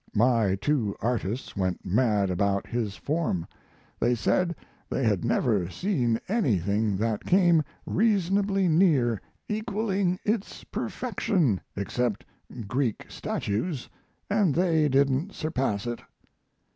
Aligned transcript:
My 0.15 0.55
two 0.55 0.95
artists 0.99 1.55
went 1.55 1.85
mad 1.85 2.31
about 2.31 2.65
his 2.65 2.95
form. 2.95 3.45
They 3.99 4.15
said 4.15 4.55
they 4.89 5.03
had 5.03 5.23
never 5.23 5.69
seen 5.69 6.19
anything 6.27 6.97
that 6.97 7.23
came 7.23 7.61
reasonably 7.85 8.67
near 8.67 9.21
equalling 9.47 10.17
its 10.25 10.63
perfection 10.63 11.61
except 11.75 12.25
Greek 12.67 13.05
statues, 13.09 13.89
& 14.17 14.29
they 14.31 14.89
didn't 14.89 15.33
surpass 15.35 15.85
it. 15.85 16.01